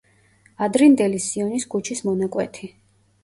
ადრინდელი 0.67 1.19
სიონის 1.27 1.67
ქუჩის 1.75 2.03
მონაკვეთი. 2.09 2.73